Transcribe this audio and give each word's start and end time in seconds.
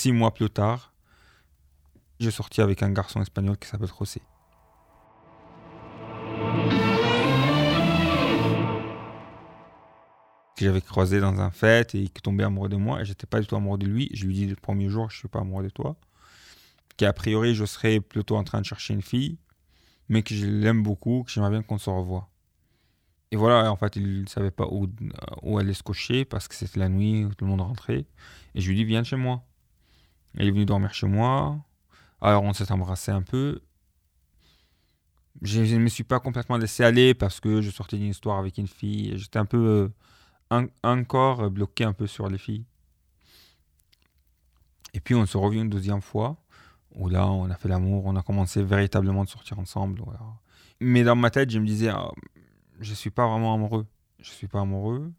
Six 0.00 0.12
mois 0.12 0.32
plus 0.32 0.48
tard, 0.48 0.92
j'ai 2.20 2.30
sorti 2.30 2.60
avec 2.60 2.84
un 2.84 2.90
garçon 2.92 3.20
espagnol 3.20 3.58
qui 3.58 3.66
s'appelle 3.66 3.88
José. 3.98 4.22
que 10.54 10.64
j'avais 10.64 10.80
croisé 10.80 11.18
dans 11.18 11.40
un 11.40 11.50
fête 11.50 11.96
et 11.96 12.04
qui 12.04 12.22
tombait 12.22 12.44
amoureux 12.44 12.68
de 12.68 12.76
moi. 12.76 13.00
Et 13.00 13.04
j'étais 13.04 13.26
pas 13.26 13.40
du 13.40 13.48
tout 13.48 13.56
amoureux 13.56 13.78
de 13.78 13.86
lui. 13.86 14.08
Je 14.14 14.24
lui 14.26 14.34
dis 14.34 14.46
le 14.46 14.54
premier 14.54 14.88
jour, 14.88 15.10
je 15.10 15.18
suis 15.18 15.26
pas 15.26 15.40
amoureux 15.40 15.64
de 15.64 15.70
toi. 15.70 15.96
Qu'a 16.96 17.12
priori, 17.12 17.56
je 17.56 17.64
serais 17.64 17.98
plutôt 17.98 18.36
en 18.36 18.44
train 18.44 18.60
de 18.60 18.66
chercher 18.66 18.94
une 18.94 19.02
fille, 19.02 19.36
mais 20.08 20.22
que 20.22 20.32
je 20.32 20.46
l'aime 20.46 20.84
beaucoup, 20.84 21.24
que 21.24 21.32
j'aimerais 21.32 21.50
bien 21.50 21.62
qu'on 21.62 21.78
se 21.78 21.90
revoie. 21.90 22.30
Et 23.32 23.36
voilà, 23.36 23.72
en 23.72 23.76
fait, 23.76 23.96
il 23.96 24.20
ne 24.20 24.28
savait 24.28 24.52
pas 24.52 24.68
où, 24.70 24.86
où 25.42 25.58
aller 25.58 25.74
se 25.74 25.82
coucher 25.82 26.24
parce 26.24 26.46
que 26.46 26.54
c'était 26.54 26.78
la 26.78 26.88
nuit 26.88 27.24
où 27.24 27.34
tout 27.34 27.44
le 27.44 27.50
monde 27.50 27.62
rentrait. 27.62 28.06
Et 28.54 28.60
je 28.60 28.68
lui 28.68 28.76
dis, 28.76 28.84
viens 28.84 29.02
chez 29.02 29.16
moi. 29.16 29.42
Il 30.34 30.48
est 30.48 30.50
venu 30.50 30.64
dormir 30.64 30.94
chez 30.94 31.06
moi. 31.06 31.58
Alors 32.20 32.42
on 32.42 32.52
s'est 32.52 32.70
embrassé 32.72 33.10
un 33.10 33.22
peu. 33.22 33.60
Je 35.42 35.60
ne 35.60 35.78
me 35.78 35.88
suis 35.88 36.04
pas 36.04 36.18
complètement 36.20 36.56
laissé 36.56 36.82
aller 36.82 37.14
parce 37.14 37.40
que 37.40 37.60
je 37.60 37.70
sortais 37.70 37.96
d'une 37.96 38.10
histoire 38.10 38.38
avec 38.38 38.58
une 38.58 38.66
fille. 38.66 39.16
J'étais 39.16 39.38
un 39.38 39.44
peu 39.44 39.90
euh, 40.52 40.66
encore 40.82 41.50
bloqué 41.50 41.84
un 41.84 41.92
peu 41.92 42.06
sur 42.06 42.28
les 42.28 42.38
filles. 42.38 42.64
Et 44.94 45.00
puis 45.00 45.14
on 45.14 45.26
se 45.26 45.36
revient 45.36 45.60
une 45.60 45.70
deuxième 45.70 46.02
fois 46.02 46.36
où 46.92 47.08
là 47.08 47.26
on 47.28 47.48
a 47.50 47.54
fait 47.54 47.68
l'amour, 47.68 48.06
on 48.06 48.16
a 48.16 48.22
commencé 48.22 48.62
véritablement 48.62 49.24
de 49.24 49.28
sortir 49.28 49.58
ensemble. 49.58 50.02
Mais 50.80 51.04
dans 51.04 51.16
ma 51.16 51.30
tête, 51.30 51.50
je 51.50 51.58
me 51.58 51.66
disais, 51.66 51.88
ah, 51.88 52.10
je 52.80 52.94
suis 52.94 53.10
pas 53.10 53.26
vraiment 53.28 53.54
amoureux. 53.54 53.86
Je 54.20 54.30
suis 54.30 54.48
pas 54.48 54.60
amoureux. 54.60 55.12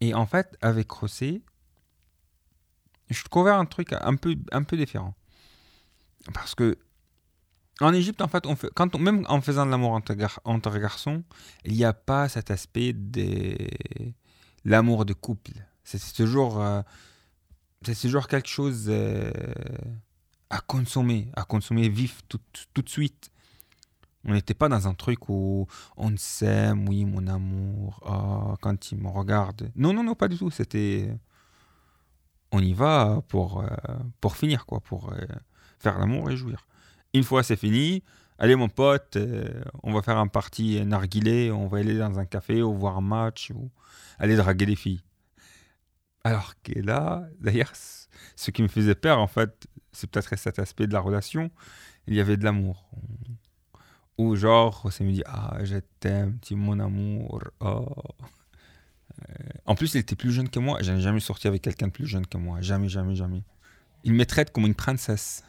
Et 0.00 0.14
en 0.14 0.26
fait, 0.26 0.56
avec 0.60 0.90
Rossé, 0.90 1.42
je 3.10 3.22
trouvais 3.24 3.50
un 3.50 3.64
truc 3.64 3.92
un 3.92 4.16
peu, 4.16 4.36
un 4.52 4.62
peu 4.62 4.76
différent. 4.76 5.14
Parce 6.32 6.54
que 6.54 6.76
en 7.80 7.92
Égypte, 7.92 8.22
en 8.22 8.28
fait, 8.28 8.46
on 8.46 8.56
fait 8.56 8.70
quand 8.74 8.98
même 8.98 9.24
en 9.28 9.40
faisant 9.40 9.66
de 9.66 9.70
l'amour 9.70 9.92
entre, 9.92 10.16
entre, 10.44 10.78
garçons, 10.78 11.22
il 11.64 11.74
n'y 11.74 11.84
a 11.84 11.92
pas 11.92 12.28
cet 12.28 12.50
aspect 12.50 12.94
de 12.94 13.54
l'amour 14.64 15.04
de 15.04 15.12
couple. 15.12 15.52
C'est 15.84 16.00
toujours, 16.14 16.62
euh, 16.62 16.80
c'est 17.82 18.00
toujours 18.00 18.28
quelque 18.28 18.48
chose 18.48 18.86
euh, 18.88 19.30
à 20.48 20.60
consommer, 20.60 21.28
à 21.36 21.44
consommer 21.44 21.88
vif 21.88 22.22
tout, 22.28 22.40
tout 22.72 22.82
de 22.82 22.88
suite. 22.88 23.30
On 24.24 24.32
n'était 24.32 24.54
pas 24.54 24.68
dans 24.68 24.88
un 24.88 24.94
truc 24.94 25.28
où 25.28 25.68
on 25.96 26.16
s'aime, 26.16 26.88
oui, 26.88 27.04
mon 27.04 27.28
amour, 27.28 28.00
oh, 28.04 28.56
quand 28.60 28.90
il 28.90 28.98
me 28.98 29.08
regarde. 29.08 29.70
Non, 29.76 29.92
non, 29.92 30.02
non, 30.02 30.14
pas 30.14 30.28
du 30.28 30.36
tout. 30.36 30.50
C'était. 30.50 31.14
On 32.52 32.60
y 32.60 32.72
va 32.72 33.22
pour, 33.28 33.60
euh, 33.60 33.66
pour 34.20 34.36
finir, 34.36 34.66
quoi, 34.66 34.80
pour 34.80 35.12
euh, 35.12 35.18
faire 35.78 35.98
l'amour 35.98 36.30
et 36.30 36.36
jouir. 36.36 36.66
Une 37.12 37.24
fois 37.24 37.42
c'est 37.42 37.56
fini, 37.56 38.02
allez, 38.38 38.56
mon 38.56 38.68
pote, 38.68 39.16
euh, 39.16 39.62
on 39.82 39.92
va 39.92 40.02
faire 40.02 40.18
un 40.18 40.28
party 40.28 40.84
narguilé, 40.84 41.50
on 41.50 41.66
va 41.66 41.78
aller 41.78 41.98
dans 41.98 42.18
un 42.18 42.26
café 42.26 42.62
ou 42.62 42.74
voir 42.74 42.98
un 42.98 43.00
match 43.02 43.50
ou 43.54 43.70
aller 44.18 44.36
draguer 44.36 44.66
des 44.66 44.76
filles. 44.76 45.02
Alors 46.24 46.54
que 46.62 46.78
là, 46.80 47.26
d'ailleurs, 47.40 47.72
ce 47.74 48.50
qui 48.50 48.62
me 48.62 48.68
faisait 48.68 48.96
peur, 48.96 49.18
en 49.18 49.28
fait, 49.28 49.66
c'est 49.92 50.10
peut-être 50.10 50.36
cet 50.36 50.58
aspect 50.58 50.86
de 50.86 50.92
la 50.92 51.00
relation, 51.00 51.50
il 52.06 52.14
y 52.14 52.20
avait 52.20 52.36
de 52.36 52.44
l'amour. 52.44 52.90
Ou 54.18 54.34
genre, 54.36 54.80
José 54.84 55.04
me 55.04 55.12
dit 55.12 55.22
Ah, 55.26 55.58
je 55.62 55.76
t'aime, 56.00 56.38
tu 56.40 56.54
mon 56.54 56.80
amour. 56.80 57.40
Oh. 57.60 57.86
En 59.66 59.74
plus, 59.74 59.94
il 59.94 59.98
était 59.98 60.16
plus 60.16 60.32
jeune 60.32 60.48
que 60.48 60.58
moi. 60.58 60.80
Je 60.82 60.92
n'ai 60.92 61.00
jamais 61.00 61.20
sorti 61.20 61.48
avec 61.48 61.62
quelqu'un 61.62 61.88
de 61.88 61.92
plus 61.92 62.06
jeune 62.06 62.26
que 62.26 62.38
moi. 62.38 62.60
Jamais, 62.60 62.88
jamais, 62.88 63.14
jamais. 63.14 63.42
Il 64.04 64.14
me 64.14 64.24
traite 64.24 64.52
comme 64.52 64.66
une 64.66 64.74
princesse. 64.74 65.44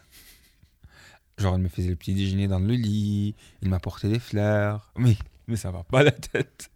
Genre, 1.38 1.56
il 1.56 1.62
me 1.62 1.70
faisait 1.70 1.90
le 1.90 1.96
petit 1.96 2.16
déjeuner 2.16 2.48
dans 2.48 2.60
le 2.60 2.74
lit, 2.74 3.36
il 3.62 3.70
m'apportait 3.70 4.10
des 4.10 4.20
fleurs. 4.20 4.92
Mais, 4.98 5.16
mais 5.48 5.56
ça 5.56 5.70
va 5.70 5.84
pas 5.84 6.02
la 6.02 6.12
tête. 6.12 6.72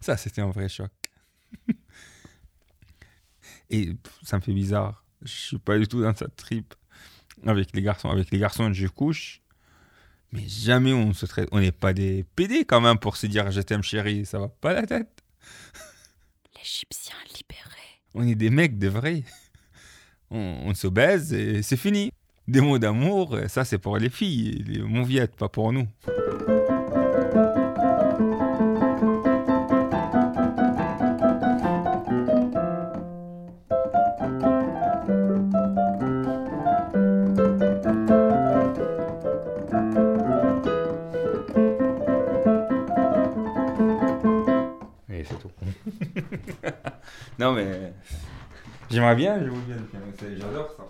Ça, 0.00 0.16
c'était 0.16 0.40
un 0.40 0.50
vrai 0.50 0.68
choc. 0.68 0.90
Et 3.70 3.94
ça 4.24 4.36
me 4.36 4.42
fait 4.42 4.52
bizarre. 4.52 5.04
Je 5.22 5.32
suis 5.32 5.58
pas 5.58 5.78
du 5.78 5.86
tout 5.86 6.02
dans 6.02 6.14
cette 6.14 6.34
trip 6.34 6.74
avec 7.46 7.72
les 7.72 7.82
garçons. 7.82 8.10
Avec 8.10 8.32
les 8.32 8.38
garçons, 8.38 8.72
je 8.72 8.88
couche 8.88 9.40
mais 10.32 10.46
jamais 10.46 10.92
on 10.92 11.12
se 11.12 11.26
traite. 11.26 11.48
On 11.52 11.60
n'est 11.60 11.72
pas 11.72 11.92
des 11.92 12.24
PD 12.36 12.64
quand 12.64 12.80
même 12.80 12.98
pour 12.98 13.16
se 13.16 13.26
dire 13.26 13.50
je 13.50 13.60
t'aime 13.60 13.82
chérie, 13.82 14.24
ça 14.24 14.38
va 14.38 14.48
pas 14.48 14.72
la 14.72 14.86
tête. 14.86 15.22
On 18.14 18.26
est 18.26 18.34
des 18.34 18.50
mecs 18.50 18.78
de 18.78 18.88
vrais. 18.88 19.22
On, 20.30 20.72
se 20.74 20.86
baise 20.86 21.32
et 21.32 21.62
c'est 21.62 21.76
fini. 21.76 22.12
Des 22.46 22.60
mots 22.60 22.78
d'amour, 22.78 23.36
ça 23.48 23.64
c'est 23.64 23.78
pour 23.78 23.98
les 23.98 24.10
filles, 24.10 24.64
les 24.66 24.82
mouviettes, 24.82 25.36
pas 25.36 25.48
pour 25.48 25.72
nous. 25.72 25.86
Non, 47.40 47.52
mais. 47.52 47.94
J'aimerais 48.90 49.16
bien 49.16 49.42
jouer 49.42 49.56
bien 49.66 49.76
le 49.76 49.86
piano. 49.86 50.06
J'adore 50.36 50.70
ça. 50.76 50.82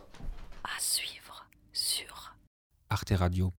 À 0.65 0.81
suivre 0.81 1.47
sur 1.73 2.35
Arte 2.89 3.13
Radio. 3.15 3.53